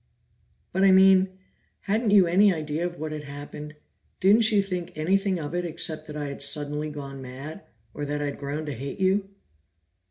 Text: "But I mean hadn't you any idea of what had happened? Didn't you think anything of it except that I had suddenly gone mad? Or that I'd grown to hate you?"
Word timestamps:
"But 0.73 0.83
I 0.83 0.89
mean 0.89 1.29
hadn't 1.81 2.09
you 2.09 2.25
any 2.25 2.51
idea 2.51 2.87
of 2.87 2.97
what 2.97 3.11
had 3.11 3.25
happened? 3.25 3.75
Didn't 4.19 4.51
you 4.51 4.63
think 4.63 4.91
anything 4.95 5.37
of 5.37 5.53
it 5.53 5.63
except 5.63 6.07
that 6.07 6.17
I 6.17 6.25
had 6.29 6.41
suddenly 6.41 6.89
gone 6.89 7.21
mad? 7.21 7.61
Or 7.93 8.03
that 8.05 8.19
I'd 8.19 8.39
grown 8.39 8.65
to 8.65 8.73
hate 8.73 8.99
you?" 8.99 9.29